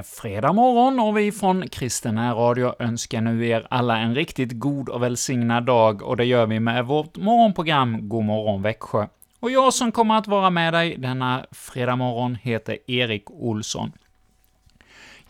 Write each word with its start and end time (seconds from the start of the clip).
Det 0.00 0.04
är 0.04 0.20
fredag 0.20 0.52
morgon 0.52 1.00
och 1.00 1.18
vi 1.18 1.32
från 1.32 1.68
Kristen 1.68 2.34
Radio 2.34 2.74
önskar 2.78 3.20
nu 3.20 3.46
er 3.46 3.66
alla 3.70 3.98
en 3.98 4.14
riktigt 4.14 4.52
god 4.52 4.88
och 4.88 5.02
välsignad 5.02 5.64
dag, 5.66 6.02
och 6.02 6.16
det 6.16 6.24
gör 6.24 6.46
vi 6.46 6.60
med 6.60 6.86
vårt 6.86 7.16
morgonprogram 7.16 8.08
God 8.08 8.24
morgon 8.24 8.62
Växjö. 8.62 9.06
Och 9.40 9.50
jag 9.50 9.74
som 9.74 9.92
kommer 9.92 10.18
att 10.18 10.26
vara 10.26 10.50
med 10.50 10.72
dig 10.72 10.96
denna 10.96 11.46
fredag 11.50 11.96
morgon 11.96 12.34
heter 12.42 12.78
Erik 12.86 13.30
Olsson. 13.30 13.92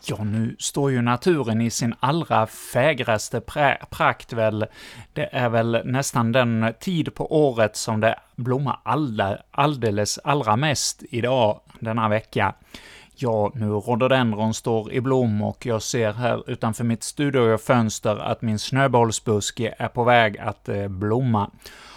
Ja, 0.05 0.23
nu 0.23 0.55
står 0.59 0.91
ju 0.91 1.01
naturen 1.01 1.61
i 1.61 1.69
sin 1.69 1.95
allra 1.99 2.47
fägraste 2.47 3.41
prakt 3.89 4.33
väl. 4.33 4.65
Det 5.13 5.29
är 5.31 5.49
väl 5.49 5.81
nästan 5.85 6.31
den 6.31 6.73
tid 6.79 7.15
på 7.15 7.49
året 7.49 7.75
som 7.75 7.99
det 7.99 8.15
blommar 8.35 8.79
alla, 8.83 9.37
alldeles 9.51 10.17
allra 10.17 10.55
mest 10.55 11.03
idag, 11.09 11.59
denna 11.79 12.09
vecka. 12.09 12.53
Ja, 13.15 13.51
nu 13.55 13.65
rhododendron 13.65 14.53
står 14.53 14.93
i 14.93 15.01
blom 15.01 15.41
och 15.41 15.65
jag 15.65 15.81
ser 15.81 16.13
här 16.13 16.49
utanför 16.49 16.83
mitt 16.83 17.03
studiofönster 17.03 18.17
att 18.17 18.41
min 18.41 18.59
snöbollsbuske 18.59 19.75
är 19.77 19.87
på 19.87 20.03
väg 20.03 20.37
att 20.37 20.69
eh, 20.69 20.87
blomma. 20.87 21.51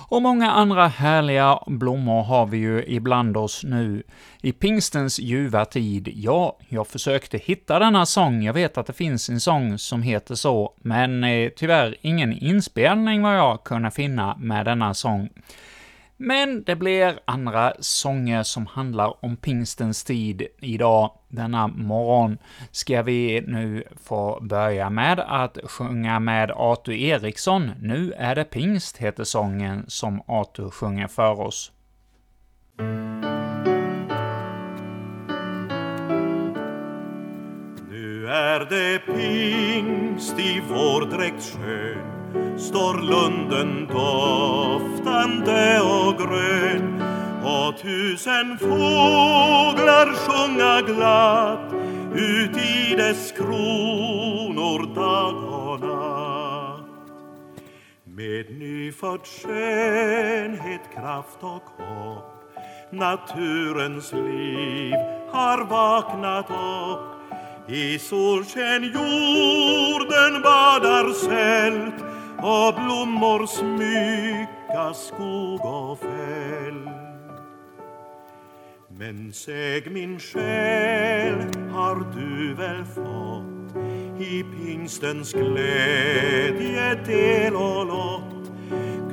Och 0.09 0.23
många 0.23 0.51
andra 0.51 0.87
härliga 0.87 1.59
blommor 1.67 2.23
har 2.23 2.47
vi 2.47 2.59
ju 2.59 2.85
ibland 2.87 3.37
oss 3.37 3.65
nu 3.65 4.03
i 4.43 4.53
pingstens 4.53 5.19
ljuva 5.19 5.65
tid. 5.65 6.13
Ja, 6.15 6.59
jag 6.69 6.87
försökte 6.87 7.39
hitta 7.39 7.79
denna 7.79 8.07
sång, 8.07 8.43
jag 8.43 8.53
vet 8.53 8.79
att 8.79 8.87
det 8.87 8.93
finns 8.93 9.29
en 9.29 9.41
sång 9.41 9.79
som 9.79 10.03
heter 10.03 10.35
så, 10.35 10.75
men 10.77 11.25
eh, 11.25 11.51
tyvärr 11.57 11.97
ingen 12.01 12.33
inspelning 12.33 13.23
vad 13.23 13.37
jag 13.37 13.65
kunde 13.65 13.91
finna 13.91 14.37
med 14.37 14.65
denna 14.67 14.95
sång. 14.95 15.29
Men 16.17 16.63
det 16.65 16.77
blir 16.77 17.19
andra 17.25 17.73
sånger 17.81 18.43
som 18.43 18.67
handlar 18.67 19.25
om 19.25 19.37
pingstens 19.37 20.05
tid 20.05 20.47
idag, 20.61 21.11
denna 21.29 21.67
morgon, 21.67 22.39
ska 22.71 23.03
vi 23.03 23.41
nu 23.47 23.85
få 24.03 24.39
börja 24.43 24.91
med 24.91 25.21
att 25.21 25.59
sjunga 25.65 26.21
med 26.21 26.51
Artur 26.51 26.95
Eriksson. 26.95 27.71
Nu 27.81 28.13
är 28.13 28.35
det 28.35 28.45
pingst, 28.45 28.97
heter 28.97 29.25
sången 29.25 29.85
som 29.89 30.23
Artur 30.27 30.71
sjunger 30.71 31.09
för 31.09 31.41
oss. 31.41 31.73
Nu 37.91 38.27
är 38.27 38.61
det 38.61 38.99
pingst 38.99 40.39
i 40.39 40.63
vår 40.69 41.07
dräkt 41.07 41.57
skön 41.57 42.24
står 42.59 42.95
lunden 43.03 43.87
doftande 43.87 45.81
och 45.81 46.17
grön 46.19 47.03
och 47.45 47.79
tusen 47.79 48.59
fåglar 48.59 50.13
sjunga 50.15 50.81
glatt 50.81 51.73
ut 52.15 52.57
i 52.57 52.95
dess 52.97 53.33
kronor 53.33 54.95
dag 54.95 55.35
och 55.35 55.81
natt. 55.81 56.81
Med 58.05 58.59
nyfödd 58.59 59.27
skönhet, 59.27 60.81
kraft 60.95 61.39
och 61.41 61.85
hopp 61.85 62.35
naturens 62.91 64.13
liv 64.13 64.95
har 65.31 65.65
vaknat 65.65 66.51
upp 66.51 67.71
i 67.71 67.99
solsken 67.99 68.83
jorden 68.85 70.43
badar 70.43 71.13
sält 71.13 72.14
och 72.45 72.75
blommor 72.75 73.47
smycka 73.47 74.95
skog 74.95 75.65
och 75.65 75.99
fält. 75.99 76.89
Men 78.89 79.33
säg 79.33 79.91
min 79.91 80.21
själ, 80.21 81.35
har 81.73 82.07
du 82.17 82.55
väl 82.55 82.85
fått 82.85 83.77
i 84.23 84.43
pingstens 84.43 85.33
glädje 85.33 86.95
del 86.95 87.57
och 87.57 87.87
lott? 87.87 88.53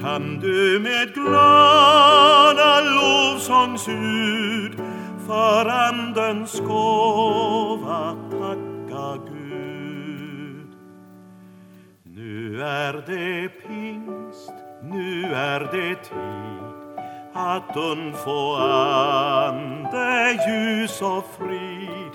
Kan 0.02 0.40
du 0.40 0.80
med 0.80 1.14
glada 1.14 2.82
lovsångsljud 2.82 4.76
för 5.28 5.66
Andens 5.66 6.60
gåva 6.60 8.31
Nu 12.62 12.68
är 12.68 12.94
det 12.94 13.50
pingst, 13.50 14.54
nu 14.82 15.36
är 15.36 15.60
det 15.60 15.96
tid 15.96 16.64
att 17.34 17.78
undfå 17.78 18.56
ande, 18.56 20.38
ljus 20.48 21.02
och 21.02 21.26
frid. 21.38 22.12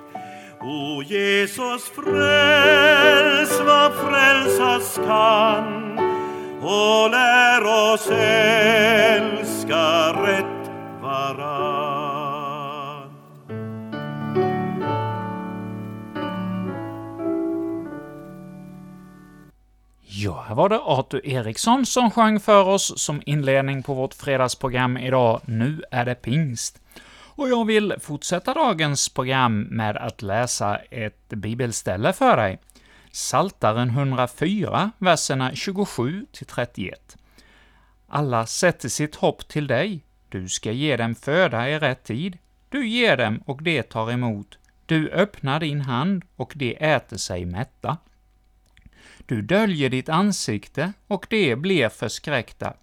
O 0.60 1.02
Jesus, 1.02 1.90
fräls 1.94 3.60
vad 3.66 3.92
frälsas 3.94 4.96
kan 5.06 5.98
och 6.62 7.10
lär 7.10 7.92
oss 7.92 8.10
älska 8.10 9.82
rätt 10.12 10.55
här 20.46 20.54
var 20.54 20.68
det 20.68 20.80
Artur 20.80 21.26
Eriksson 21.26 21.86
som 21.86 22.10
sjöng 22.10 22.40
för 22.40 22.64
oss 22.64 23.02
som 23.02 23.22
inledning 23.26 23.82
på 23.82 23.94
vårt 23.94 24.14
fredagsprogram 24.14 24.96
idag, 24.96 25.40
Nu 25.44 25.82
är 25.90 26.04
det 26.04 26.14
pingst. 26.14 26.80
Och 27.36 27.48
jag 27.48 27.64
vill 27.64 27.94
fortsätta 28.00 28.54
dagens 28.54 29.08
program 29.08 29.60
med 29.60 29.96
att 29.96 30.22
läsa 30.22 30.76
ett 30.76 31.28
bibelställe 31.28 32.12
för 32.12 32.36
dig. 32.36 32.58
Saltaren 33.10 33.90
104, 33.90 34.90
verserna 34.98 35.50
27-31. 35.50 36.92
Alla 38.08 38.46
sätter 38.46 38.88
sitt 38.88 39.14
hopp 39.14 39.48
till 39.48 39.66
dig. 39.66 40.00
Du 40.28 40.48
ska 40.48 40.72
ge 40.72 40.96
dem 40.96 41.14
föda 41.14 41.70
i 41.70 41.78
rätt 41.78 42.04
tid. 42.04 42.38
Du 42.68 42.88
ger 42.88 43.16
dem 43.16 43.42
och 43.46 43.62
de 43.62 43.82
tar 43.82 44.12
emot. 44.12 44.58
Du 44.86 45.10
öppnar 45.10 45.60
din 45.60 45.80
hand 45.80 46.22
och 46.36 46.52
de 46.56 46.76
äter 46.80 47.16
sig 47.16 47.44
mätta. 47.44 47.96
Du 49.26 49.42
döljer 49.42 49.90
ditt 49.90 50.08
ansikte, 50.08 50.92
och 51.06 51.26
de 51.30 51.56
blir 51.56 51.88
förskräckta. 51.88 52.74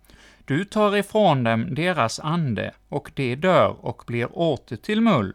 Du 0.46 0.66
tar 0.66 0.98
ifrån 0.98 1.44
dem 1.44 1.76
deras 1.76 2.20
ande, 2.20 2.72
och 2.90 3.12
de 3.14 3.36
dör 3.36 3.86
och 3.86 4.04
blir 4.08 4.38
åter 4.38 4.76
till 4.76 5.02
mull. 5.02 5.34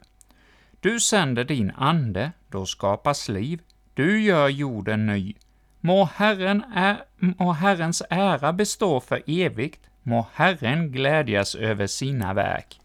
Du 0.81 1.01
sänder 1.01 1.45
din 1.45 1.73
ande, 1.77 2.33
då 2.49 2.67
skapas 2.67 3.29
liv. 3.29 3.61
Du 3.95 4.21
gör 4.21 4.49
jorden 4.49 5.07
ny. 5.07 5.35
Må, 5.81 6.05
Herren 6.05 6.65
är, 6.75 6.97
må 7.19 7.53
Herrens 7.53 8.03
ära 8.11 8.53
bestå 8.53 9.01
för 9.01 9.23
evigt. 9.27 9.81
Må 10.03 10.27
Herren 10.33 10.93
glädjas 10.93 11.55
över 11.55 11.87
sina 11.87 12.35
verk. 12.35 12.81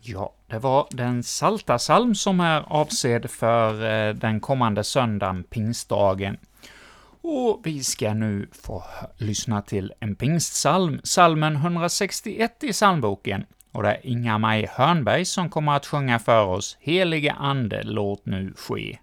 Ja, 0.00 0.32
det 0.46 0.58
var 0.58 0.86
den 0.90 1.22
salta 1.22 1.78
salm 1.78 2.14
som 2.14 2.40
är 2.40 2.60
avsedd 2.60 3.30
för 3.30 3.90
eh, 3.90 4.14
den 4.14 4.40
kommande 4.40 4.84
söndagen, 4.84 5.44
pingstdagen. 5.44 6.36
Och 7.24 7.60
vi 7.64 7.82
ska 7.82 8.14
nu 8.14 8.48
få 8.52 8.84
lyssna 9.16 9.62
till 9.62 9.92
en 10.00 10.14
pingstsalm, 10.14 11.00
salmen 11.04 11.56
161 11.56 12.64
i 12.64 12.72
psalmboken, 12.72 13.44
och 13.72 13.82
det 13.82 13.88
är 13.88 14.06
Inga-Maj 14.06 14.66
Hörnberg 14.70 15.24
som 15.24 15.50
kommer 15.50 15.72
att 15.72 15.86
sjunga 15.86 16.18
för 16.18 16.44
oss 16.44 16.76
”Helige 16.80 17.32
Ande, 17.32 17.82
låt 17.82 18.26
nu 18.26 18.54
ske”. 18.56 18.98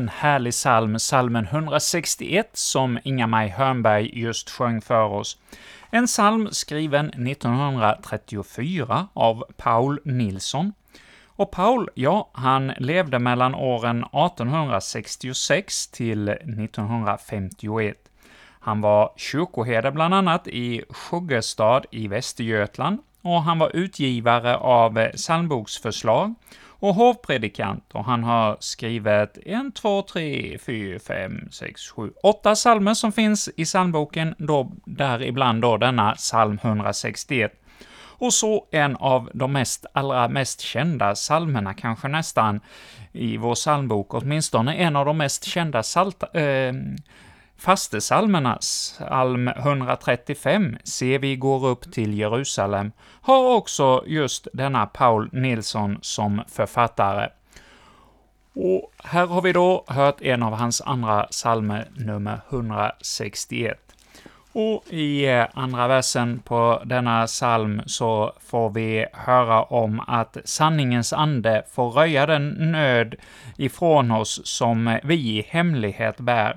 En 0.00 0.08
härlig 0.08 0.52
psalm, 0.52 0.98
psalmen 0.98 1.44
161, 1.44 2.50
som 2.52 2.98
Inga-Maj 3.04 3.48
Hörnberg 3.48 4.10
just 4.20 4.50
sjöng 4.50 4.80
för 4.80 5.04
oss. 5.04 5.38
En 5.90 6.06
psalm 6.06 6.48
skriven 6.50 7.10
1934 7.10 9.08
av 9.12 9.44
Paul 9.56 10.00
Nilsson. 10.04 10.72
Och 11.26 11.50
Paul, 11.50 11.88
ja, 11.94 12.30
han 12.32 12.72
levde 12.78 13.18
mellan 13.18 13.54
åren 13.54 13.98
1866 13.98 15.88
till 15.88 16.28
1951. 16.28 17.96
Han 18.60 18.80
var 18.80 19.12
kyrkoherde 19.16 19.92
bland 19.92 20.14
annat 20.14 20.48
i 20.48 20.84
Sjuggestad 20.90 21.86
i 21.90 22.08
Västergötland, 22.08 22.98
och 23.22 23.42
han 23.42 23.58
var 23.58 23.76
utgivare 23.76 24.56
av 24.56 25.08
psalmboksförslag 25.16 26.34
och 26.80 26.94
hovpredikant, 26.94 27.84
och 27.92 28.04
han 28.04 28.24
har 28.24 28.56
skrivit 28.60 29.38
en, 29.46 29.72
två, 29.72 30.02
tre, 30.02 30.58
fyra, 30.58 30.98
fem, 30.98 31.48
sex, 31.50 31.90
sju, 31.90 32.10
åtta 32.22 32.54
psalmer 32.54 32.94
som 32.94 33.12
finns 33.12 33.48
i 33.56 33.64
psalmboken, 33.64 34.34
då, 34.38 34.72
däribland 34.84 35.62
då 35.62 35.76
denna 35.76 36.12
psalm 36.12 36.58
161. 36.62 37.52
Och 38.20 38.32
så 38.32 38.66
en 38.70 38.96
av 38.96 39.30
de 39.34 39.52
mest, 39.52 39.86
allra 39.92 40.28
mest 40.28 40.60
kända 40.60 41.14
psalmerna, 41.14 41.74
kanske 41.74 42.08
nästan, 42.08 42.60
i 43.12 43.36
vår 43.36 43.54
psalmbok, 43.54 44.14
åtminstone 44.14 44.74
en 44.74 44.96
av 44.96 45.06
de 45.06 45.18
mest 45.18 45.44
kända 45.44 45.82
salta, 45.82 46.40
eh, 46.40 46.74
Fastesalmerna, 47.60 48.58
psalm 48.60 49.48
135, 49.48 50.76
Se 50.84 51.18
vi 51.18 51.36
går 51.36 51.66
upp 51.66 51.92
till 51.92 52.18
Jerusalem, 52.18 52.92
har 53.20 53.54
också 53.54 54.04
just 54.06 54.48
denna 54.52 54.86
Paul 54.86 55.28
Nilsson 55.32 55.98
som 56.02 56.42
författare. 56.48 57.28
Och 58.54 58.92
här 59.04 59.26
har 59.26 59.42
vi 59.42 59.52
då 59.52 59.84
hört 59.86 60.22
en 60.22 60.42
av 60.42 60.52
hans 60.52 60.80
andra 60.80 61.22
psalmer, 61.22 61.88
nummer 61.94 62.40
161. 62.50 63.78
Och 64.52 64.84
i 64.90 65.26
eh, 65.26 65.46
andra 65.54 65.88
versen 65.88 66.38
på 66.44 66.82
denna 66.84 67.26
psalm 67.26 67.82
så 67.86 68.32
får 68.40 68.70
vi 68.70 69.06
höra 69.12 69.62
om 69.62 70.00
att 70.06 70.36
sanningens 70.44 71.12
ande 71.12 71.64
får 71.72 71.90
röja 71.90 72.26
den 72.26 72.48
nöd 72.48 73.14
ifrån 73.56 74.10
oss 74.10 74.40
som 74.44 74.98
vi 75.04 75.14
i 75.14 75.46
hemlighet 75.48 76.16
bär. 76.16 76.56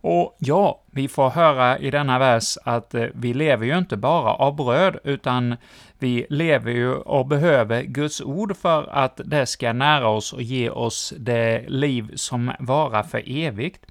Och 0.00 0.36
ja, 0.38 0.80
vi 0.90 1.08
får 1.08 1.30
höra 1.30 1.78
i 1.78 1.90
denna 1.90 2.18
vers 2.18 2.58
att 2.64 2.94
eh, 2.94 3.04
vi 3.14 3.34
lever 3.34 3.66
ju 3.66 3.78
inte 3.78 3.96
bara 3.96 4.34
av 4.34 4.56
bröd, 4.56 4.98
utan 5.04 5.56
vi 5.98 6.26
lever 6.30 6.72
ju 6.72 6.94
och 6.94 7.26
behöver 7.26 7.82
Guds 7.82 8.20
ord 8.20 8.56
för 8.56 8.88
att 8.92 9.20
det 9.24 9.46
ska 9.46 9.72
nära 9.72 10.08
oss 10.08 10.32
och 10.32 10.42
ge 10.42 10.70
oss 10.70 11.14
det 11.16 11.64
liv 11.68 12.12
som 12.14 12.52
varar 12.60 13.02
för 13.02 13.22
evigt. 13.26 13.86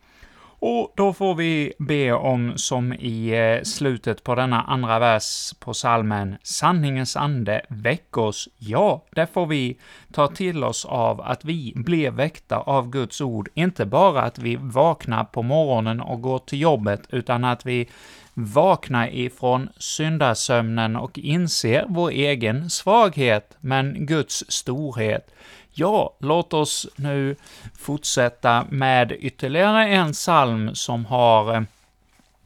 Och 0.59 0.93
då 0.95 1.13
får 1.13 1.35
vi 1.35 1.73
be 1.79 2.11
om, 2.11 2.53
som 2.55 2.93
i 2.93 3.29
eh, 3.29 3.63
slutet 3.63 4.23
på 4.23 4.35
denna 4.35 4.61
andra 4.61 4.99
vers 4.99 5.53
på 5.59 5.73
salmen, 5.73 6.37
sanningens 6.43 7.15
ande, 7.15 7.61
väck 7.69 8.17
oss. 8.17 8.49
Ja, 8.57 9.05
det 9.11 9.27
får 9.33 9.45
vi 9.45 9.77
ta 10.13 10.27
till 10.27 10.63
oss 10.63 10.85
av 10.85 11.21
att 11.21 11.45
vi 11.45 11.73
blir 11.75 12.11
väckta 12.11 12.57
av 12.57 12.89
Guds 12.89 13.21
ord, 13.21 13.49
inte 13.53 13.85
bara 13.85 14.21
att 14.21 14.39
vi 14.39 14.55
vaknar 14.55 15.23
på 15.23 15.43
morgonen 15.43 16.01
och 16.01 16.21
går 16.21 16.39
till 16.39 16.61
jobbet, 16.61 17.01
utan 17.09 17.43
att 17.43 17.65
vi 17.65 17.89
vaknar 18.33 19.15
ifrån 19.15 19.69
syndasömnen 19.77 20.95
och 20.95 21.19
inser 21.19 21.85
vår 21.87 22.09
egen 22.09 22.69
svaghet, 22.69 23.57
men 23.59 24.05
Guds 24.05 24.43
storhet. 24.47 25.33
Ja, 25.79 26.15
låt 26.19 26.53
oss 26.53 26.87
nu 26.95 27.35
fortsätta 27.77 28.65
med 28.69 29.11
ytterligare 29.11 29.87
en 29.87 30.11
psalm 30.11 30.75
som 30.75 31.05
har 31.05 31.55
eh, 31.55 31.61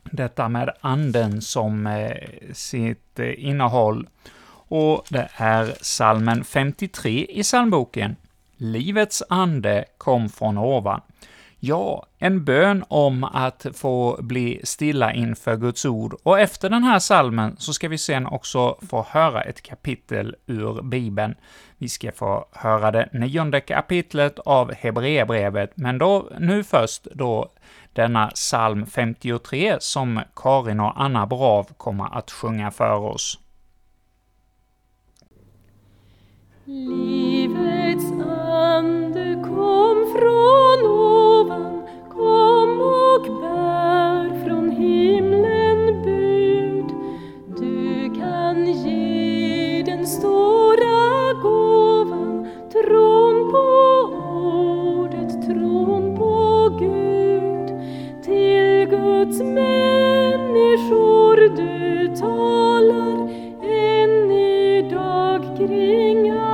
detta 0.03 0.49
med 0.49 0.69
anden 0.81 1.41
som 1.41 1.87
eh, 1.87 2.17
sitt 2.53 3.19
eh, 3.19 3.45
innehåll. 3.45 4.07
Och 4.67 5.05
det 5.09 5.29
är 5.35 5.65
psalmen 5.65 6.43
53 6.43 7.27
i 7.29 7.43
psalmboken. 7.43 8.15
Livets 8.57 9.23
ande 9.29 9.85
kom 9.97 10.29
från 10.29 10.57
ovan. 10.57 11.01
Ja, 11.63 12.05
en 12.17 12.45
bön 12.45 12.83
om 12.87 13.23
att 13.23 13.65
få 13.73 14.17
bli 14.21 14.61
stilla 14.63 15.13
inför 15.13 15.55
Guds 15.55 15.85
ord, 15.85 16.15
och 16.23 16.39
efter 16.39 16.69
den 16.69 16.83
här 16.83 16.99
salmen 16.99 17.55
så 17.57 17.73
ska 17.73 17.87
vi 17.87 17.97
sen 17.97 18.25
också 18.25 18.77
få 18.89 19.05
höra 19.09 19.41
ett 19.41 19.61
kapitel 19.61 20.35
ur 20.45 20.81
Bibeln. 20.81 21.35
Vi 21.77 21.89
ska 21.89 22.11
få 22.11 22.45
höra 22.51 22.91
det 22.91 23.09
nionde 23.13 23.61
kapitlet 23.61 24.39
av 24.39 24.73
Hebreerbrevet, 24.73 25.71
men 25.75 25.97
då, 25.97 26.29
nu 26.39 26.63
först 26.63 27.07
då 27.13 27.51
denna 27.93 28.27
psalm 28.27 28.85
53 28.85 29.77
som 29.79 30.21
Karin 30.35 30.79
och 30.79 31.01
Anna 31.01 31.25
Brav 31.27 31.67
kommer 31.77 32.17
att 32.17 32.31
sjunga 32.31 32.71
för 32.71 32.97
oss. 32.97 33.39
Livets 36.65 38.11
ande 38.11 39.43
kom 39.43 40.15
från 40.15 40.90
människor 59.43 61.37
du 61.55 62.15
talar, 62.15 63.29
än 63.63 64.31
idag 64.31 65.57
kring 65.57 66.50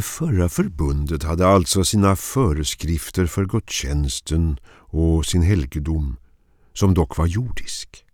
Det 0.00 0.04
förra 0.04 0.48
förbundet 0.48 1.22
hade 1.22 1.46
alltså 1.46 1.84
sina 1.84 2.16
föreskrifter 2.16 3.26
för 3.26 3.44
gudstjänsten 3.44 4.58
och 4.66 5.26
sin 5.26 5.42
helgedom, 5.42 6.16
som 6.72 6.94
dock 6.94 7.16
var 7.16 7.26
jordisk. 7.26 8.04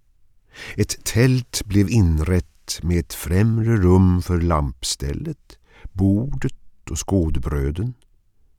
Ett 0.77 1.05
tält 1.05 1.63
blev 1.65 1.91
inrett 1.91 2.83
med 2.83 2.99
ett 2.99 3.15
främre 3.15 3.77
rum 3.77 4.23
för 4.23 4.41
lampstället, 4.41 5.59
bordet 5.93 6.91
och 6.91 7.09
skådebröden. 7.09 7.95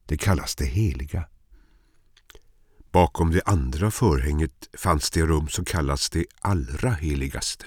Det 0.05 0.17
kallas 0.17 0.55
det 0.55 0.65
heliga. 0.65 1.27
Bakom 2.91 3.31
det 3.31 3.41
andra 3.45 3.91
förhänget 3.91 4.69
fanns 4.77 5.11
det 5.11 5.21
rum 5.21 5.47
som 5.47 5.65
kallas 5.65 6.09
det 6.09 6.25
allra 6.41 6.91
heligaste. 6.91 7.65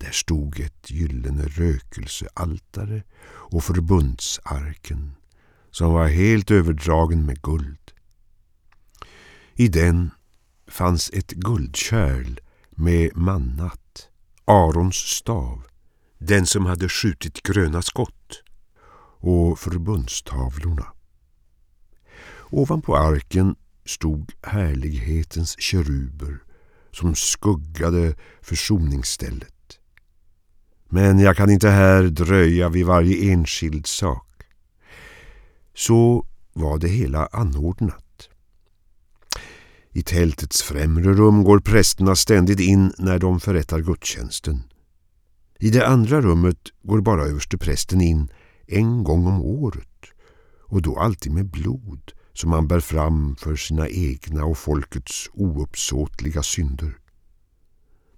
Där 0.00 0.10
stod 0.10 0.60
ett 0.60 0.90
gyllene 0.90 1.44
rökelsealtare 1.44 3.02
och 3.22 3.64
förbundsarken 3.64 5.12
som 5.70 5.92
var 5.92 6.08
helt 6.08 6.50
överdragen 6.50 7.26
med 7.26 7.42
guld. 7.42 7.92
I 9.54 9.68
den 9.68 10.10
fanns 10.68 11.10
ett 11.10 11.30
guldkärl 11.30 12.40
med 12.70 13.16
mannat, 13.16 14.08
Arons 14.44 14.96
stav, 14.96 15.62
den 16.18 16.46
som 16.46 16.66
hade 16.66 16.88
skjutit 16.88 17.42
gröna 17.42 17.82
skott, 17.82 18.42
och 19.22 19.58
förbundstavlorna. 19.58 20.86
Ovanpå 22.50 22.96
arken 22.96 23.56
stod 23.84 24.32
härlighetens 24.42 25.60
keruber 25.60 26.38
som 26.92 27.14
skuggade 27.14 28.14
försoningsstället. 28.42 29.54
Men 30.92 31.18
jag 31.18 31.36
kan 31.36 31.50
inte 31.50 31.68
här 31.68 32.02
dröja 32.02 32.68
vid 32.68 32.86
varje 32.86 33.32
enskild 33.32 33.86
sak. 33.86 34.26
Så 35.74 36.26
var 36.52 36.78
det 36.78 36.88
hela 36.88 37.26
anordnat. 37.26 38.28
I 39.92 40.02
tältets 40.02 40.62
främre 40.62 41.12
rum 41.12 41.44
går 41.44 41.58
prästerna 41.58 42.16
ständigt 42.16 42.60
in 42.60 42.92
när 42.98 43.18
de 43.18 43.40
förrättar 43.40 43.80
gudstjänsten. 43.80 44.62
I 45.58 45.70
det 45.70 45.86
andra 45.86 46.20
rummet 46.20 46.58
går 46.82 47.00
bara 47.00 47.24
översteprästen 47.24 48.00
in 48.00 48.28
en 48.66 49.04
gång 49.04 49.26
om 49.26 49.42
året 49.42 49.86
och 50.68 50.82
då 50.82 50.98
alltid 50.98 51.32
med 51.32 51.50
blod 51.50 52.12
som 52.32 52.52
han 52.52 52.68
bär 52.68 52.80
fram 52.80 53.36
för 53.36 53.56
sina 53.56 53.88
egna 53.88 54.44
och 54.44 54.58
folkets 54.58 55.28
ouppsåtliga 55.32 56.42
synder. 56.42 56.98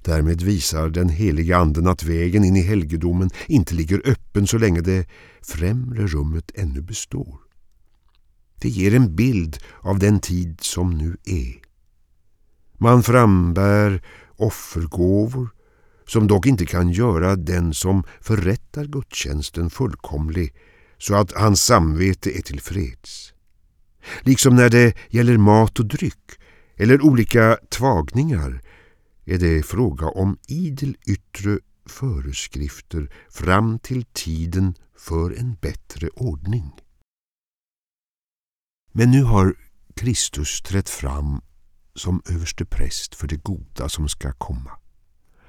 Därmed 0.03 0.43
visar 0.43 0.89
den 0.89 1.09
heliga 1.09 1.57
anden 1.57 1.87
att 1.87 2.03
vägen 2.03 2.45
in 2.45 2.57
i 2.57 2.63
helgedomen 2.63 3.31
inte 3.47 3.75
ligger 3.75 4.03
öppen 4.05 4.47
så 4.47 4.59
länge 4.59 4.81
det 4.81 5.09
främre 5.43 6.07
rummet 6.07 6.51
ännu 6.55 6.81
består. 6.81 7.39
Det 8.61 8.69
ger 8.69 8.95
en 8.95 9.17
bild 9.17 9.59
av 9.81 9.99
den 9.99 10.21
tid 10.21 10.61
som 10.61 10.91
nu 10.91 11.17
är. 11.25 11.55
Man 12.79 13.03
frambär 13.03 14.03
offergåvor 14.37 15.49
som 16.07 16.27
dock 16.27 16.47
inte 16.47 16.67
kan 16.67 16.91
göra 16.93 17.37
den 17.37 17.75
som 17.75 18.05
förrättar 18.21 18.85
gudstjänsten 18.85 19.71
fullkomlig 19.71 20.55
så 20.99 21.15
att 21.15 21.33
hans 21.33 21.65
samvete 21.65 22.39
är 22.39 22.43
tillfreds. 22.43 23.33
Liksom 24.21 24.57
när 24.57 24.69
det 24.69 24.95
gäller 25.11 25.37
mat 25.37 25.79
och 25.79 25.87
dryck 25.87 26.31
eller 26.77 27.05
olika 27.05 27.59
tvagningar 27.71 28.63
är 29.25 29.39
det 29.39 29.63
fråga 29.63 30.07
om 30.07 30.39
idel 30.49 30.97
yttre 31.07 31.59
föreskrifter 31.87 33.13
fram 33.31 33.79
till 33.79 34.05
tiden 34.05 34.75
för 34.97 35.39
en 35.39 35.55
bättre 35.55 36.09
ordning. 36.09 36.71
Men 38.93 39.11
nu 39.11 39.23
har 39.23 39.55
Kristus 39.95 40.63
trätt 40.63 40.89
fram 40.89 41.41
som 41.95 42.23
överste 42.31 42.65
präst 42.65 43.15
för 43.15 43.29
det 43.29 43.37
goda 43.37 43.89
som 43.89 44.09
ska 44.09 44.33
komma. 44.33 44.71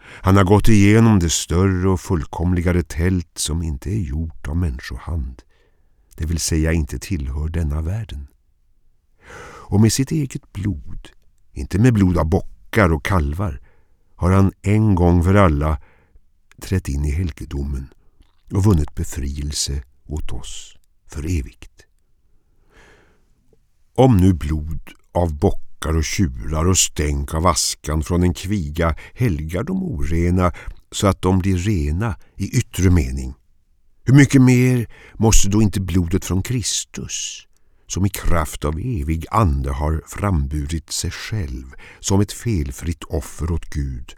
Han 0.04 0.38
har 0.38 0.44
gått 0.44 0.70
igenom 0.70 1.20
det 1.20 1.30
större 1.30 1.90
och 1.90 2.02
fullkomligare 2.02 2.84
tält 2.84 3.38
som 3.38 3.64
inte 3.64 3.90
är 3.90 4.00
gjort 4.00 4.48
av 4.48 4.58
människohand, 4.58 5.42
det 6.16 6.26
vill 6.26 6.40
säga 6.40 6.74
inte 6.74 7.00
tillhör 7.00 7.48
denna 7.48 7.82
världen. 7.82 8.28
Och 9.66 9.82
med 9.82 9.94
sitt 9.94 10.12
eget 10.12 10.54
blod, 10.54 11.10
inte 11.52 11.80
med 11.80 11.94
blod 11.94 12.18
av 12.18 12.26
bockar 12.26 12.94
och 12.94 13.06
kalvar, 13.06 13.62
har 14.24 14.32
han 14.32 14.52
en 14.62 14.96
gång 14.96 15.24
för 15.24 15.36
alla 15.36 15.78
trätt 16.62 16.90
in 16.90 17.06
i 17.06 17.12
helgedomen 17.12 17.88
och 18.52 18.64
vunnit 18.64 18.96
befrielse 18.96 19.84
åt 20.08 20.32
oss 20.32 20.78
för 21.08 21.26
evigt. 21.40 21.86
Om 23.96 24.18
nu 24.18 24.34
blod 24.34 24.80
av 25.12 25.40
bockar 25.40 25.98
och 25.98 26.04
tjurar 26.04 26.66
och 26.66 26.78
stänk 26.78 27.34
av 27.34 27.48
askan 27.48 28.04
från 28.04 28.24
en 28.24 28.34
kviga 28.34 28.96
helgar 29.14 29.64
de 29.64 29.84
orena 29.84 30.52
så 30.92 31.08
att 31.08 31.22
de 31.22 31.40
blir 31.40 31.58
rena 31.58 32.16
i 32.36 32.58
yttre 32.58 32.90
mening. 32.90 33.34
Hur 34.04 34.14
mycket 34.14 34.42
mer 34.42 34.88
måste 35.14 35.50
då 35.50 35.62
inte 35.62 35.82
blodet 35.82 36.26
från 36.26 36.42
Kristus, 36.42 37.48
som 37.94 38.06
i 38.06 38.10
kraft 38.10 38.66
av 38.66 38.80
evig 38.80 39.26
ande 39.32 39.72
har 39.72 40.02
framburit 40.08 40.92
sig 40.92 41.12
själv 41.12 41.66
som 42.00 42.22
ett 42.22 42.32
felfritt 42.32 43.04
offer 43.04 43.52
åt 43.52 43.66
Gud, 43.66 44.16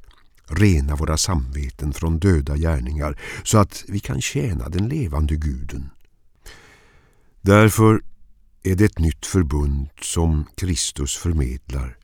rena 0.47 0.95
våra 0.95 1.17
samveten 1.17 1.93
från 1.93 2.19
döda 2.19 2.57
gärningar 2.57 3.19
så 3.43 3.57
att 3.57 3.83
vi 3.87 3.99
kan 3.99 4.21
tjäna 4.21 4.69
den 4.69 4.89
levande 4.89 5.35
guden. 5.35 5.89
Därför 7.41 8.01
är 8.63 8.75
det 8.75 8.85
ett 8.85 8.99
nytt 8.99 9.25
förbund 9.25 9.89
som 10.01 10.45
Kristus 10.55 11.17
förmedlar 11.17 11.97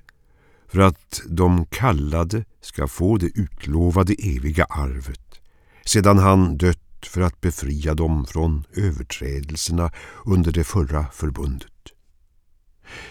för 0.67 0.79
att 0.79 1.21
de 1.25 1.65
kallade 1.65 2.45
ska 2.61 2.87
få 2.87 3.17
det 3.17 3.39
utlovade 3.39 4.13
eviga 4.13 4.63
arvet 4.63 5.41
sedan 5.85 6.17
han 6.17 6.57
dött 6.57 6.90
för 7.05 7.21
att 7.21 7.41
befria 7.41 7.93
dem 7.93 8.25
från 8.25 8.63
överträdelserna 8.75 9.91
under 10.25 10.51
det 10.51 10.63
förra 10.63 11.05
förbundet. 11.11 11.67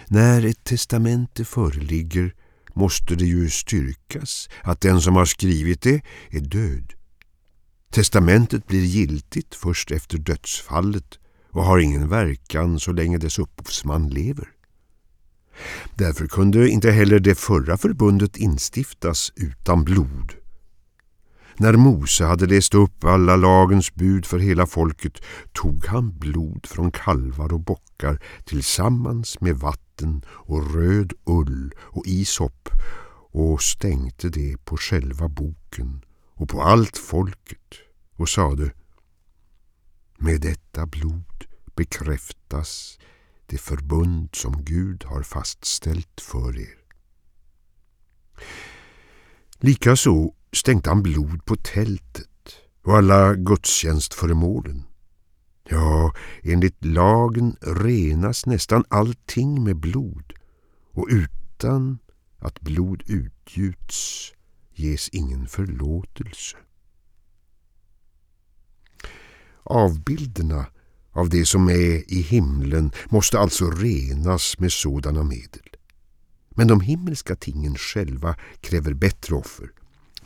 När 0.07 0.45
ett 0.45 0.63
testamente 0.63 1.45
föreligger 1.45 2.35
måste 2.73 3.15
det 3.15 3.25
ju 3.25 3.49
styrkas 3.49 4.49
att 4.63 4.81
den 4.81 5.01
som 5.01 5.15
har 5.15 5.25
skrivit 5.25 5.81
det 5.81 6.01
är 6.29 6.39
död. 6.39 6.93
Testamentet 7.91 8.67
blir 8.67 8.83
giltigt 8.83 9.55
först 9.55 9.91
efter 9.91 10.17
dödsfallet 10.17 11.19
och 11.51 11.63
har 11.63 11.79
ingen 11.79 12.09
verkan 12.09 12.79
så 12.79 12.91
länge 12.91 13.17
dess 13.17 13.39
upphovsman 13.39 14.09
lever. 14.09 14.47
Därför 15.95 16.27
kunde 16.27 16.69
inte 16.69 16.91
heller 16.91 17.19
det 17.19 17.35
förra 17.35 17.77
förbundet 17.77 18.37
instiftas 18.37 19.31
utan 19.35 19.83
blod. 19.83 20.40
När 21.61 21.73
Mose 21.73 22.25
hade 22.25 22.45
läst 22.45 22.73
upp 22.73 23.03
alla 23.03 23.35
lagens 23.35 23.93
bud 23.93 24.25
för 24.25 24.39
hela 24.39 24.65
folket 24.65 25.21
tog 25.53 25.85
han 25.85 26.17
blod 26.17 26.65
från 26.65 26.91
kalvar 26.91 27.53
och 27.53 27.59
bockar 27.59 28.23
tillsammans 28.45 29.41
med 29.41 29.55
vatten 29.55 30.25
och 30.27 30.73
röd 30.73 31.13
ull 31.25 31.73
och 31.79 32.03
isop 32.05 32.69
och 33.31 33.61
stänkte 33.61 34.29
det 34.29 34.65
på 34.65 34.77
själva 34.77 35.27
boken 35.29 36.05
och 36.33 36.49
på 36.49 36.61
allt 36.61 36.97
folket 36.97 37.73
och 38.15 38.29
sade 38.29 38.71
Med 40.17 40.41
detta 40.41 40.85
blod 40.85 41.45
bekräftas 41.75 42.99
det 43.45 43.57
förbund 43.57 44.29
som 44.33 44.65
Gud 44.65 45.03
har 45.03 45.23
fastställt 45.23 46.21
för 46.21 46.59
er. 46.59 46.77
Likaså 49.63 50.33
stänkte 50.53 50.89
han 50.89 51.03
blod 51.03 51.45
på 51.45 51.55
tältet 51.55 52.27
och 52.83 52.97
alla 52.97 53.35
gudstjänstföremålen. 53.35 54.83
Ja, 55.69 56.13
enligt 56.43 56.85
lagen 56.85 57.55
renas 57.61 58.45
nästan 58.45 58.85
allting 58.89 59.63
med 59.63 59.75
blod 59.75 60.33
och 60.91 61.07
utan 61.09 61.99
att 62.39 62.61
blod 62.61 63.03
utgjuts 63.07 64.31
ges 64.73 65.09
ingen 65.09 65.47
förlåtelse. 65.47 66.57
Avbilderna 69.63 70.65
av 71.11 71.29
det 71.29 71.45
som 71.45 71.69
är 71.69 72.13
i 72.13 72.21
himlen 72.21 72.91
måste 73.09 73.39
alltså 73.39 73.71
renas 73.71 74.59
med 74.59 74.71
sådana 74.71 75.23
medel. 75.23 75.70
Men 76.55 76.67
de 76.67 76.81
himmelska 76.81 77.35
tingen 77.35 77.75
själva 77.75 78.35
kräver 78.61 78.93
bättre 78.93 79.35
offer. 79.35 79.71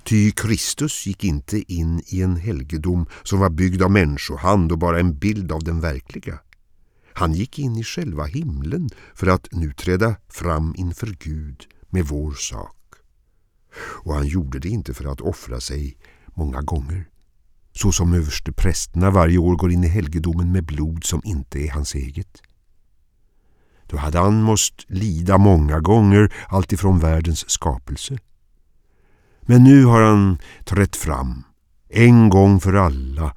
Ty 0.04 0.32
Kristus 0.32 1.08
gick 1.08 1.24
inte 1.24 1.74
in 1.74 2.02
i 2.08 2.22
en 2.22 2.36
helgedom 2.36 3.06
som 3.24 3.40
var 3.40 3.50
byggd 3.50 3.82
av 3.82 3.92
människohand 3.92 4.72
och 4.72 4.78
bara 4.78 5.00
en 5.00 5.18
bild 5.18 5.52
av 5.52 5.64
den 5.64 5.80
verkliga. 5.80 6.40
Han 7.14 7.34
gick 7.34 7.60
in 7.60 7.76
i 7.76 7.84
själva 7.84 8.26
himlen 8.26 8.90
för 9.14 9.28
att 9.28 9.48
nu 9.52 9.74
träda 9.74 10.16
fram 10.30 10.76
inför 10.78 11.16
Gud 11.20 11.68
med 11.90 12.06
vår 12.06 12.32
sak. 12.32 12.76
Och 13.78 14.14
han 14.14 14.28
gjorde 14.28 14.60
det 14.60 14.70
inte 14.70 14.94
för 14.94 15.06
att 15.06 15.22
offra 15.22 15.60
sig 15.60 15.98
många 16.28 16.62
gånger, 16.62 17.10
så 17.74 17.92
som 17.92 18.14
överste 18.14 18.52
prästerna 18.52 19.12
varje 19.12 19.38
år 19.38 19.56
går 19.56 19.72
in 19.72 19.84
i 19.84 19.88
helgedomen 19.88 20.52
med 20.52 20.66
blod 20.66 21.04
som 21.04 21.22
inte 21.24 21.60
är 21.60 21.72
hans 21.72 21.96
eget. 21.96 22.42
Då 23.88 23.98
hade 23.98 24.20
han 24.20 24.42
måst 24.42 24.86
lida 24.88 25.38
många 25.38 25.80
gånger 25.80 26.34
alltifrån 26.48 27.00
världens 27.00 27.50
skapelse. 27.50 28.18
Men 29.42 29.64
nu 29.64 29.86
har 29.86 30.02
han 30.02 30.38
trätt 30.66 30.96
fram, 30.96 31.44
en 31.90 32.30
gång 32.30 32.60
för 32.60 32.74
alla, 32.74 33.36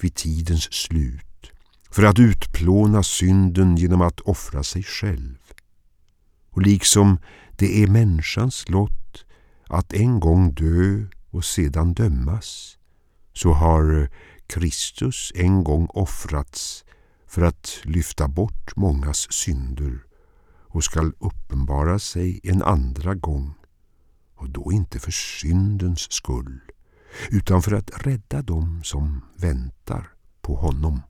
vid 0.00 0.14
tidens 0.14 0.72
slut 0.72 1.52
för 1.90 2.02
att 2.02 2.18
utplåna 2.18 3.02
synden 3.02 3.76
genom 3.76 4.00
att 4.00 4.20
offra 4.20 4.62
sig 4.62 4.82
själv. 4.82 5.38
Och 6.50 6.62
liksom 6.62 7.18
det 7.56 7.82
är 7.82 7.86
människans 7.86 8.68
lott 8.68 9.24
att 9.66 9.92
en 9.92 10.20
gång 10.20 10.52
dö 10.54 11.04
och 11.30 11.44
sedan 11.44 11.94
dömas, 11.94 12.78
så 13.32 13.52
har 13.52 14.10
Kristus 14.46 15.32
en 15.34 15.64
gång 15.64 15.86
offrats 15.90 16.84
för 17.28 17.42
att 17.42 17.80
lyfta 17.84 18.28
bort 18.28 18.76
mångas 18.76 19.32
synder 19.32 20.04
och 20.68 20.84
skall 20.84 21.12
uppenbara 21.18 21.98
sig 21.98 22.40
en 22.42 22.62
andra 22.62 23.14
gång 23.14 23.54
och 24.34 24.50
då 24.50 24.72
inte 24.72 24.98
för 24.98 25.10
syndens 25.10 26.12
skull 26.12 26.60
utan 27.30 27.62
för 27.62 27.72
att 27.72 28.06
rädda 28.06 28.42
dem 28.42 28.80
som 28.84 29.24
väntar 29.36 30.08
på 30.40 30.56
honom. 30.56 31.02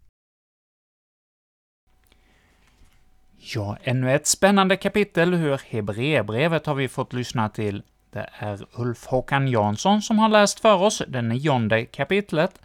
Ja, 3.36 3.78
ännu 3.82 4.14
ett 4.14 4.26
spännande 4.26 4.76
kapitel 4.76 5.34
ur 5.34 5.60
Hebreerbrevet 5.66 6.66
har 6.66 6.74
vi 6.74 6.88
fått 6.88 7.12
lyssna 7.12 7.48
till. 7.48 7.82
Det 8.10 8.30
är 8.32 8.66
Ulf 8.72 9.06
Håkan 9.06 9.48
Jansson 9.48 10.02
som 10.02 10.18
har 10.18 10.28
läst 10.28 10.60
för 10.60 10.82
oss 10.82 11.02
det 11.08 11.22
nionde 11.22 11.84
kapitlet, 11.84 12.60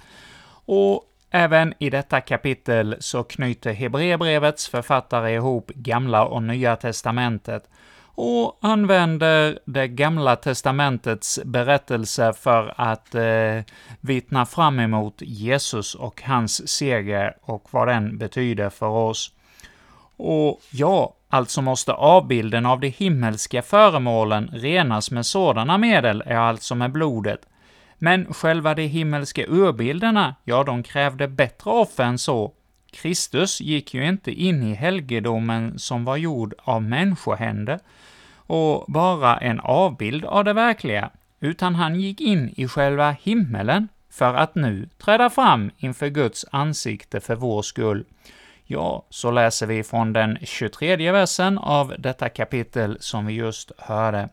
och 0.65 1.09
även 1.33 1.73
i 1.79 1.89
detta 1.89 2.21
kapitel 2.21 2.95
så 2.99 3.23
knyter 3.23 3.73
Hebreerbrevets 3.73 4.67
författare 4.67 5.33
ihop 5.33 5.71
Gamla 5.75 6.25
och 6.25 6.43
Nya 6.43 6.75
testamentet 6.75 7.69
och 8.15 8.57
använder 8.61 9.59
det 9.65 9.87
Gamla 9.87 10.35
testamentets 10.35 11.39
berättelse 11.45 12.33
för 12.33 12.73
att 12.77 13.15
eh, 13.15 13.61
vittna 14.01 14.45
fram 14.45 14.79
emot 14.79 15.15
Jesus 15.21 15.95
och 15.95 16.21
hans 16.21 16.67
seger 16.69 17.37
och 17.41 17.67
vad 17.71 17.87
den 17.87 18.17
betyder 18.17 18.69
för 18.69 18.87
oss. 18.87 19.31
Och 20.17 20.61
ja, 20.71 21.15
alltså 21.29 21.61
måste 21.61 21.93
avbilden 21.93 22.65
av 22.65 22.79
de 22.79 22.87
himmelska 22.87 23.61
föremålen 23.61 24.49
renas 24.53 25.11
med 25.11 25.25
sådana 25.25 25.77
medel, 25.77 26.23
är 26.25 26.35
alltså 26.35 26.75
med 26.75 26.91
blodet. 26.91 27.41
Men 28.03 28.33
själva 28.33 28.73
de 28.73 28.87
himmelska 28.87 29.45
urbilderna, 29.47 30.35
ja, 30.43 30.63
de 30.63 30.83
krävde 30.83 31.27
bättre 31.27 31.71
offer 31.71 32.03
än 32.03 32.17
så. 32.17 32.53
Kristus 32.91 33.61
gick 33.61 33.93
ju 33.93 34.07
inte 34.07 34.31
in 34.31 34.63
i 34.63 34.73
helgedomen 34.73 35.79
som 35.79 36.05
var 36.05 36.17
gjord 36.17 36.53
av 36.57 36.81
människohänder, 36.81 37.79
och 38.35 38.85
bara 38.87 39.37
en 39.37 39.59
avbild 39.59 40.25
av 40.25 40.43
det 40.43 40.53
verkliga, 40.53 41.09
utan 41.39 41.75
han 41.75 41.99
gick 41.99 42.21
in 42.21 42.53
i 42.57 42.67
själva 42.67 43.11
himmelen 43.11 43.87
för 44.09 44.33
att 44.33 44.55
nu 44.55 44.89
träda 44.97 45.29
fram 45.29 45.71
inför 45.77 46.07
Guds 46.07 46.45
ansikte 46.51 47.19
för 47.19 47.35
vår 47.35 47.61
skull. 47.61 48.05
Ja, 48.63 49.05
så 49.09 49.31
läser 49.31 49.67
vi 49.67 49.83
från 49.83 50.13
den 50.13 50.37
23 50.41 51.11
versen 51.11 51.57
av 51.57 51.95
detta 51.97 52.29
kapitel 52.29 52.97
som 52.99 53.25
vi 53.25 53.33
just 53.33 53.71
hörde. 53.77 54.29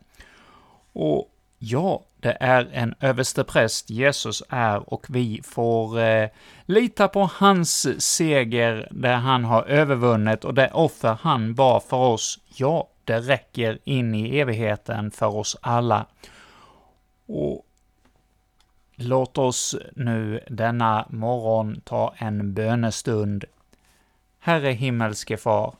Och 0.92 1.30
ja, 1.59 2.02
det 2.20 2.37
är 2.40 2.68
en 2.72 2.94
överstepräst. 3.00 3.90
Jesus 3.90 4.42
är 4.48 4.92
och 4.94 5.06
vi 5.09 5.40
får 5.44 6.00
eh, 6.00 6.28
lita 6.66 7.09
på 7.09 7.30
hans 7.35 8.02
seger 8.04 8.88
där 8.90 9.16
han 9.16 9.44
har 9.44 9.64
övervunnit 9.64 10.44
och 10.44 10.54
det 10.54 10.70
offer 10.70 11.18
han 11.20 11.54
bar 11.54 11.80
för 11.80 11.96
oss, 11.96 12.38
ja, 12.56 12.88
det 13.04 13.20
räcker 13.20 13.78
in 13.85 14.14
i 14.14 14.38
evigheten 14.38 15.11
för 15.11 15.37
oss 15.37 15.56
alla. 15.61 16.06
Och 17.26 17.66
låt 18.96 19.38
oss 19.38 19.76
nu 19.96 20.40
denna 20.48 21.06
morgon 21.09 21.80
ta 21.85 22.14
en 22.16 22.54
bönestund. 22.54 23.44
Herre 24.38 24.70
himmelske 24.70 25.37
Far, 25.37 25.74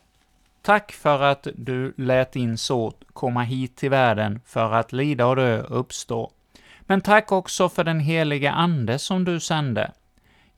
tack 0.63 0.93
för 0.93 1.23
att 1.23 1.47
du 1.55 1.95
lät 1.97 2.33
din 2.33 2.59
son 2.59 2.93
komma 3.13 3.43
hit 3.43 3.77
till 3.77 3.91
världen 3.91 4.41
för 4.47 4.73
att 4.73 4.93
lida 4.93 5.27
och 5.27 5.37
dö 5.37 5.63
och 5.63 5.81
uppstå. 5.81 6.31
Men 6.81 7.01
tack 7.01 7.33
också 7.33 7.69
för 7.69 7.85
den 7.85 8.01
helige 8.01 8.51
Ande 8.51 8.99
som 8.99 9.25
du 9.25 9.41
sände. 9.41 9.93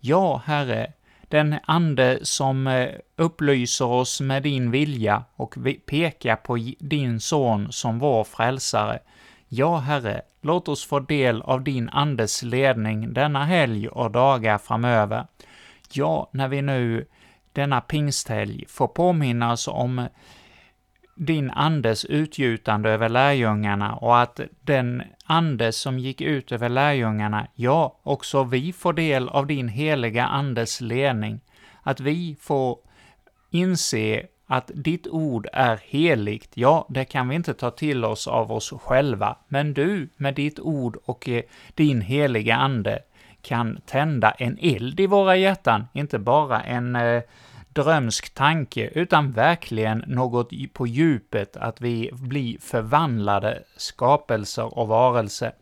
Ja, 0.00 0.42
Herre, 0.44 0.92
den 1.28 1.56
Ande 1.64 2.18
som 2.22 2.66
eh, 2.66 2.88
upplyser 3.16 3.84
oss 3.84 4.20
med 4.20 4.42
din 4.42 4.70
vilja 4.70 5.24
och 5.36 5.54
pekar 5.86 6.36
på 6.36 6.58
din 6.78 7.20
Son 7.20 7.72
som 7.72 7.98
vår 7.98 8.24
frälsare. 8.24 8.98
Ja, 9.48 9.76
Herre, 9.76 10.22
låt 10.40 10.68
oss 10.68 10.86
få 10.86 11.00
del 11.00 11.42
av 11.42 11.64
din 11.64 11.88
Andes 11.88 12.42
ledning 12.42 13.12
denna 13.12 13.44
helg 13.44 13.88
och 13.88 14.10
dagar 14.10 14.58
framöver. 14.58 15.26
Ja, 15.92 16.30
när 16.32 16.48
vi 16.48 16.62
nu 16.62 17.06
denna 17.52 17.80
pingsthelg 17.80 18.64
får 18.68 18.88
påminnas 18.88 19.68
om 19.68 20.08
din 21.14 21.50
andes 21.50 22.04
utgjutande 22.04 22.90
över 22.90 23.08
lärjungarna 23.08 23.94
och 23.94 24.20
att 24.20 24.40
den 24.60 25.02
ande 25.24 25.72
som 25.72 25.98
gick 25.98 26.20
ut 26.20 26.52
över 26.52 26.68
lärjungarna, 26.68 27.46
ja, 27.54 28.00
också 28.02 28.44
vi 28.44 28.72
får 28.72 28.92
del 28.92 29.28
av 29.28 29.46
din 29.46 29.68
heliga 29.68 30.26
andes 30.26 30.80
ledning, 30.80 31.40
att 31.82 32.00
vi 32.00 32.36
får 32.40 32.78
inse 33.50 34.26
att 34.46 34.70
ditt 34.74 35.06
ord 35.06 35.46
är 35.52 35.80
heligt, 35.84 36.50
ja, 36.54 36.86
det 36.88 37.04
kan 37.04 37.28
vi 37.28 37.34
inte 37.34 37.54
ta 37.54 37.70
till 37.70 38.04
oss 38.04 38.26
av 38.26 38.52
oss 38.52 38.72
själva, 38.82 39.36
men 39.48 39.74
du 39.74 40.08
med 40.16 40.34
ditt 40.34 40.60
ord 40.60 40.96
och 41.04 41.28
eh, 41.28 41.42
din 41.74 42.00
heliga 42.00 42.56
ande 42.56 42.98
kan 43.42 43.80
tända 43.86 44.30
en 44.30 44.58
eld 44.60 45.00
i 45.00 45.06
våra 45.06 45.36
hjärtan, 45.36 45.84
inte 45.92 46.18
bara 46.18 46.60
en 46.60 46.96
eh, 46.96 47.22
drömsk 47.68 48.34
tanke, 48.34 48.90
utan 48.94 49.32
verkligen 49.32 50.04
något 50.06 50.50
på 50.72 50.86
djupet, 50.86 51.56
att 51.56 51.80
vi 51.80 52.10
blir 52.12 52.58
förvandlade 52.60 53.62
skapelser 53.76 54.78
och 54.78 54.88
varelser. 54.88 55.52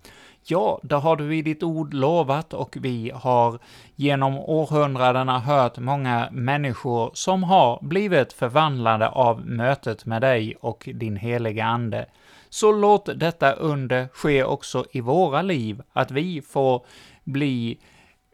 Ja, 0.45 0.81
det 0.83 0.97
har 0.97 1.17
du 1.17 1.37
i 1.37 1.43
ditt 1.43 1.63
ord 1.63 1.95
lovat 1.95 2.55
och 2.55 2.77
vi 2.81 3.13
har 3.15 3.59
genom 3.97 4.39
århundradena 4.39 5.39
hört 5.39 5.79
många 5.79 6.29
människor 6.33 7.11
som 7.15 7.43
har 7.43 7.79
blivit 7.83 8.33
förvandlade 8.33 9.09
av 9.09 9.47
mötet 9.47 10.07
med 10.07 10.23
dig 10.23 10.57
och 10.61 10.89
din 10.95 11.17
heliga 11.17 11.65
Ande. 11.65 12.07
Så 12.49 12.73
låt 12.73 13.09
detta 13.17 13.53
under 13.53 14.09
ske 14.13 14.45
också 14.45 14.85
i 14.93 15.01
våra 15.01 15.43
liv, 15.43 15.83
att 15.93 16.11
vi 16.11 16.43
får 16.43 16.85
bli 17.33 17.79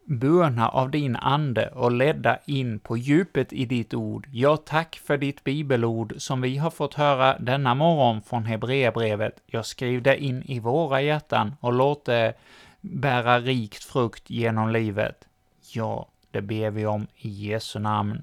burna 0.07 0.69
av 0.69 0.91
din 0.91 1.17
Ande 1.17 1.69
och 1.69 1.93
ledda 1.93 2.39
in 2.47 2.79
på 2.79 2.97
djupet 2.97 3.53
i 3.53 3.65
ditt 3.65 3.95
ord. 3.95 4.29
Ja, 4.33 4.57
tack 4.57 5.01
för 5.05 5.19
ditt 5.19 5.45
bibelord 5.45 6.15
som 6.17 6.41
vi 6.41 6.57
har 6.57 6.71
fått 6.71 6.95
höra 6.95 7.39
denna 7.39 7.75
morgon 7.75 8.23
från 8.23 8.45
Hebreerbrevet. 8.45 9.41
Jag 9.47 9.67
skriv 9.67 10.03
det 10.03 10.23
in 10.23 10.43
i 10.43 10.61
våra 10.61 11.03
hjärtan 11.03 11.55
och 11.61 11.73
låt 11.73 12.05
det 12.05 12.35
bära 12.81 13.41
rikt 13.41 13.85
frukt 13.85 14.31
genom 14.31 14.71
livet. 14.71 15.25
Ja, 15.73 16.09
det 16.31 16.43
ber 16.43 16.71
vi 16.71 16.87
om 16.87 17.07
i 17.17 17.29
Jesu 17.29 17.79
namn. 17.79 18.23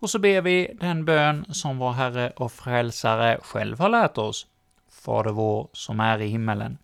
Och 0.00 0.10
så 0.10 0.18
ber 0.18 0.40
vi 0.40 0.76
den 0.80 1.04
bön 1.04 1.44
som 1.48 1.78
vår 1.78 1.92
Herre 1.92 2.32
och 2.36 2.52
Frälsare 2.52 3.38
själv 3.42 3.78
har 3.78 3.88
lärt 3.88 4.18
oss. 4.18 4.46
Fader 4.90 5.30
vår 5.30 5.68
som 5.72 6.00
är 6.00 6.18
i 6.18 6.26
himmelen. 6.26 6.78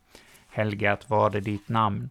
Helgat 0.48 1.10
var 1.10 1.30
det 1.30 1.40
ditt 1.40 1.68
namn. 1.68 2.10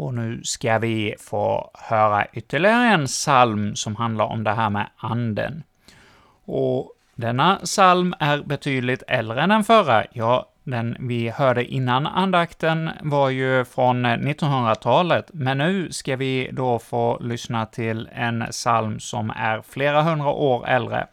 Och 0.00 0.14
nu 0.14 0.40
ska 0.44 0.78
vi 0.78 1.14
få 1.18 1.70
höra 1.74 2.26
ytterligare 2.32 2.88
en 2.88 3.06
psalm 3.06 3.76
som 3.76 3.96
handlar 3.96 4.24
om 4.24 4.44
det 4.44 4.52
här 4.52 4.70
med 4.70 4.86
anden. 4.96 5.62
Och 6.44 6.92
denna 7.14 7.56
psalm 7.56 8.14
är 8.18 8.42
betydligt 8.42 9.02
äldre 9.08 9.42
än 9.42 9.48
den 9.48 9.64
förra. 9.64 10.04
Ja, 10.12 10.48
den 10.64 10.96
vi 11.00 11.28
hörde 11.28 11.64
innan 11.64 12.06
andakten 12.06 12.90
var 13.02 13.30
ju 13.30 13.64
från 13.64 14.06
1900-talet, 14.06 15.30
men 15.32 15.58
nu 15.58 15.92
ska 15.92 16.16
vi 16.16 16.50
då 16.52 16.78
få 16.78 17.18
lyssna 17.20 17.66
till 17.66 18.08
en 18.12 18.44
psalm 18.50 19.00
som 19.00 19.30
är 19.30 19.62
flera 19.68 20.02
hundra 20.02 20.28
år 20.28 20.68
äldre. 20.68 21.06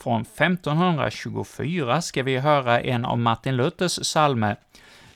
Från 0.00 0.20
1524 0.20 2.02
ska 2.02 2.22
vi 2.22 2.38
höra 2.38 2.80
en 2.80 3.04
av 3.04 3.18
Martin 3.18 3.56
Luthers 3.56 3.98
psalmer, 3.98 4.56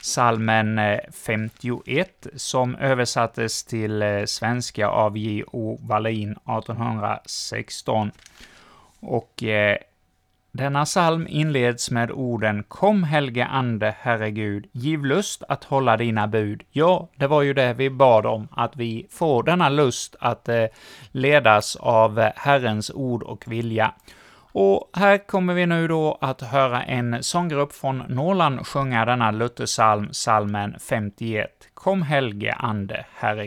Salmen 0.04 0.78
eh, 0.78 0.98
51, 1.12 2.26
som 2.36 2.76
översattes 2.76 3.64
till 3.64 4.02
eh, 4.02 4.24
svenska 4.24 4.88
av 4.88 5.18
J.O. 5.18 5.78
Wallin 5.82 6.30
1816. 6.30 8.10
Och 9.00 9.42
eh, 9.42 9.76
denna 10.52 10.84
psalm 10.84 11.26
inleds 11.30 11.90
med 11.90 12.10
orden 12.10 12.64
”Kom 12.68 13.04
helge 13.04 13.46
Ande, 13.46 13.94
Herre 13.98 14.30
Gud, 14.30 14.66
giv 14.72 15.04
lust 15.04 15.42
att 15.48 15.64
hålla 15.64 15.96
dina 15.96 16.26
bud”. 16.26 16.62
Ja, 16.70 17.08
det 17.16 17.26
var 17.26 17.42
ju 17.42 17.54
det 17.54 17.74
vi 17.74 17.90
bad 17.90 18.26
om, 18.26 18.48
att 18.50 18.76
vi 18.76 19.06
får 19.10 19.42
denna 19.42 19.68
lust 19.68 20.16
att 20.20 20.48
eh, 20.48 20.64
ledas 21.10 21.76
av 21.76 22.30
Herrens 22.36 22.90
ord 22.90 23.22
och 23.22 23.44
vilja. 23.46 23.92
Och 24.56 24.90
här 24.92 25.18
kommer 25.18 25.54
vi 25.54 25.66
nu 25.66 25.88
då 25.88 26.18
att 26.20 26.40
höra 26.40 26.82
en 26.82 27.22
sånggrupp 27.22 27.72
från 27.72 27.98
Norrland 28.08 28.66
sjunga 28.66 29.04
denna 29.04 29.30
Luthersalm, 29.30 30.08
salmen 30.12 30.76
51. 30.80 31.50
Kom 31.74 32.02
helge 32.02 32.52
Ande, 32.52 33.06
Herre 33.14 33.46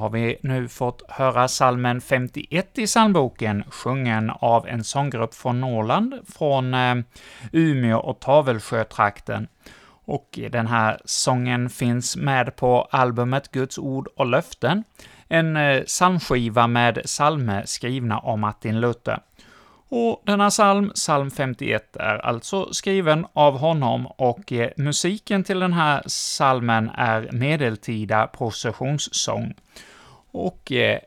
har 0.00 0.10
vi 0.10 0.36
nu 0.42 0.68
fått 0.68 1.02
höra 1.08 1.48
salmen 1.48 2.00
51 2.00 2.78
i 2.78 2.86
psalmboken, 2.86 3.64
sjungen 3.70 4.30
av 4.30 4.68
en 4.68 4.84
sånggrupp 4.84 5.34
från 5.34 5.60
Norrland, 5.60 6.14
från 6.28 6.74
eh, 6.74 6.96
Umeå 7.52 7.98
och 7.98 8.20
Tavelsjötrakten. 8.20 9.48
Och 10.04 10.38
den 10.50 10.66
här 10.66 11.00
sången 11.04 11.70
finns 11.70 12.16
med 12.16 12.56
på 12.56 12.88
albumet 12.90 13.50
Guds 13.50 13.78
ord 13.78 14.08
och 14.16 14.26
löften, 14.26 14.84
en 15.28 15.56
eh, 15.56 15.82
psalmskiva 15.82 16.66
med 16.66 17.02
psalmer 17.04 17.62
skrivna 17.66 18.18
av 18.18 18.38
Martin 18.38 18.80
Luther. 18.80 19.20
Och 19.92 20.22
denna 20.26 20.50
psalm, 20.50 20.90
psalm 20.94 21.30
51, 21.30 21.96
är 21.96 22.26
alltså 22.26 22.72
skriven 22.72 23.26
av 23.32 23.58
honom 23.58 24.06
och 24.06 24.52
eh, 24.52 24.70
musiken 24.76 25.44
till 25.44 25.60
den 25.60 25.72
här 25.72 26.02
psalmen 26.02 26.90
är 26.94 27.28
medeltida 27.32 28.26
processionssång. 28.26 29.54
Och 30.32 30.72
eh, 30.72 31.00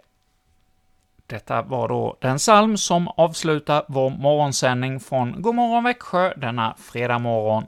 detta 1.27 1.61
var 1.61 1.87
då 1.87 2.17
den 2.21 2.37
psalm 2.37 2.77
som 2.77 3.07
avslutar 3.07 3.85
vår 3.87 4.09
morgonsändning 4.09 4.99
från 4.99 5.41
Godmorgon 5.41 5.83
Växjö 5.83 6.33
denna 6.37 6.75
fredag 6.77 7.19
morgon. 7.19 7.65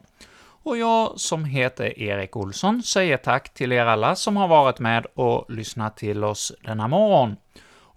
Och 0.63 0.77
jag 0.77 1.19
som 1.19 1.45
heter 1.45 1.99
Erik 1.99 2.35
Olsson 2.35 2.83
säger 2.83 3.17
tack 3.17 3.53
till 3.53 3.71
er 3.71 3.85
alla 3.85 4.15
som 4.15 4.37
har 4.37 4.47
varit 4.47 4.79
med 4.79 5.05
och 5.05 5.45
lyssnat 5.49 5.97
till 5.97 6.23
oss 6.23 6.53
denna 6.61 6.87
morgon. 6.87 7.35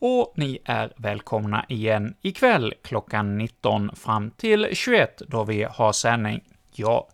Och 0.00 0.32
ni 0.36 0.58
är 0.64 0.92
välkomna 0.96 1.64
igen 1.68 2.14
ikväll 2.22 2.74
klockan 2.82 3.38
19 3.38 3.96
fram 3.96 4.30
till 4.30 4.68
21 4.72 5.22
då 5.28 5.44
vi 5.44 5.62
har 5.62 5.92
sändning. 5.92 6.40
Ja, 6.72 7.08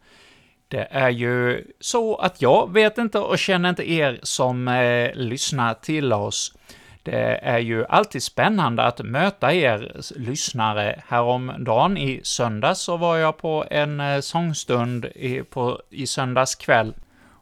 det 0.75 0.89
är 0.91 1.11
ju 1.11 1.65
så 1.81 2.17
att 2.17 2.43
jag 2.43 2.73
vet 2.73 2.99
inte 2.99 3.19
och 3.19 3.39
känner 3.39 3.69
inte 3.69 3.91
er 3.91 4.19
som 4.23 4.69
eh, 4.69 5.11
lyssnar 5.15 5.75
till 5.75 6.13
oss. 6.13 6.55
Det 7.03 7.39
är 7.43 7.59
ju 7.59 7.85
alltid 7.87 8.23
spännande 8.23 8.83
att 8.83 9.01
möta 9.05 9.53
er 9.53 10.01
lyssnare. 10.17 11.03
Häromdagen 11.09 11.97
i 11.97 12.21
söndags 12.23 12.81
så 12.81 12.97
var 12.97 13.17
jag 13.17 13.39
på 13.39 13.65
en 13.71 14.01
eh, 14.01 14.21
sångstund 14.21 15.05
i, 15.05 15.43
på, 15.43 15.81
i 15.91 16.07
söndags 16.07 16.55
kväll. 16.55 16.95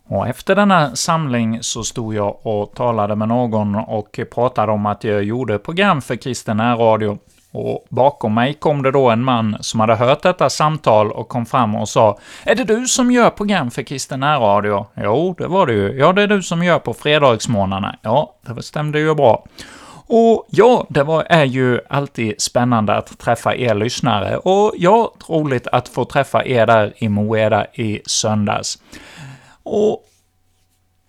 Och 0.05 0.29
efter 0.29 0.57
denna 0.57 0.97
samling 0.97 1.59
så 1.63 1.85
stod 1.85 2.15
jag 2.15 2.47
och 2.47 2.75
talade 2.75 3.17
med 3.17 3.29
någon 3.29 3.75
och 3.75 4.21
pratade 4.31 4.73
om 4.73 4.87
att 4.87 5.05
jag 5.05 5.25
gjorde 5.25 5.59
program 5.59 6.03
för 6.03 6.17
kristen 6.17 6.57
närradio. 6.57 7.19
Och 7.53 7.85
bakom 7.89 8.35
mig 8.35 8.55
kom 8.55 8.83
det 8.83 8.91
då 8.91 9.11
en 9.11 9.25
man 9.25 9.57
som 9.61 9.81
hade 9.81 9.95
hört 9.95 10.23
detta 10.23 10.51
samtal 10.51 11.13
och 11.13 11.29
kom 11.29 11.47
fram 11.47 11.75
och 11.75 11.89
sa 11.89 12.19
”Är 12.45 12.55
det 12.55 12.65
du 12.65 12.87
som 12.87 13.11
gör 13.11 13.31
program 13.31 13.71
för 13.71 13.83
kristen 13.83 14.21
närradio?” 14.21 14.87
”Jo, 14.97 15.35
det 15.39 15.47
var 15.47 15.67
det 15.67 15.73
ju. 15.73 15.99
Ja, 15.99 16.13
det 16.13 16.23
är 16.23 16.27
du 16.27 16.43
som 16.43 16.65
gör 16.65 16.79
på 16.79 16.95
fredagsmorgnarna.” 16.95 17.97
”Ja, 18.03 18.35
det 18.43 18.63
stämde 18.63 18.99
ju 18.99 19.15
bra.” 19.15 19.45
Och 20.07 20.47
ja, 20.51 20.87
det 20.89 21.03
var, 21.03 21.27
är 21.29 21.45
ju 21.45 21.81
alltid 21.89 22.41
spännande 22.41 22.95
att 22.95 23.19
träffa 23.19 23.55
er 23.57 23.75
lyssnare, 23.75 24.37
och 24.37 24.75
ja, 24.77 25.13
roligt 25.29 25.67
att 25.67 25.89
få 25.89 26.05
träffa 26.05 26.45
er 26.45 26.67
där 26.67 26.93
i 26.97 27.09
Moeda 27.09 27.67
i 27.75 28.01
söndags. 28.07 28.79
Och 29.63 30.05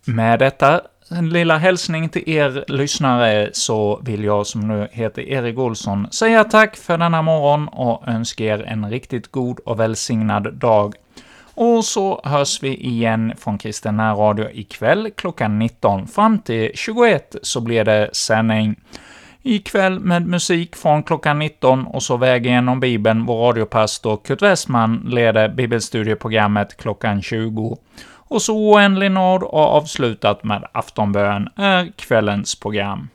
med 0.06 0.40
detta 0.40 0.82
en 1.15 1.30
lilla 1.30 1.58
hälsning 1.58 2.10
till 2.10 2.30
er 2.30 2.65
lyssnare 2.67 3.49
så 3.54 4.02
vill 4.04 4.23
jag, 4.23 4.47
som 4.47 4.67
nu 4.67 4.88
heter 4.91 5.21
Erik 5.21 5.58
Olsson, 5.58 6.12
säga 6.12 6.43
tack 6.43 6.76
för 6.76 6.97
denna 6.97 7.21
morgon 7.21 7.67
och 7.67 8.08
önska 8.08 8.43
er 8.43 8.63
en 8.63 8.89
riktigt 8.89 9.32
god 9.32 9.60
och 9.60 9.80
välsignad 9.80 10.54
dag. 10.54 10.95
Och 11.56 11.86
så 11.86 12.21
hörs 12.23 12.63
vi 12.63 12.76
igen 12.76 13.34
från 13.38 13.58
Kristen 13.58 13.99
Radio 13.99 14.49
ikväll 14.54 15.10
klockan 15.15 15.60
19. 15.60 16.08
Fram 16.08 16.39
till 16.39 16.71
21 16.76 17.36
så 17.41 17.62
blir 17.62 17.84
det 17.84 18.10
sändning 18.13 18.76
ikväll 19.41 19.99
med 19.99 20.28
musik 20.28 20.76
från 20.76 21.04
klockan 21.04 21.39
19 21.39 21.88
och 21.88 22.04
så 22.04 22.17
Väg 22.17 22.45
genom 22.45 22.80
Bibeln. 22.80 23.26
Vår 23.26 23.47
radiopastor 23.47 24.17
Kurt 24.17 24.41
Westman 24.41 25.06
leder 25.08 25.49
bibelstudieprogrammet 25.49 26.78
klockan 26.78 27.21
20. 27.21 27.78
Och 28.34 28.41
så 28.41 28.56
oändlig 28.56 29.12
nåd 29.12 29.43
och 29.43 29.60
avslutat 29.60 30.43
med 30.43 30.67
aftonbön 30.72 31.50
är 31.56 31.91
kvällens 31.96 32.56
program. 32.56 33.10